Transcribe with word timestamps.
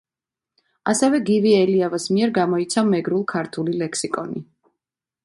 ასევე 0.93 1.19
გივი 1.27 1.51
ელიავას 1.57 2.07
მიერ 2.15 2.33
გამოიცა 2.37 2.85
მეგრულ-ქართული 2.89 3.77
ლექსიკონი. 3.83 4.43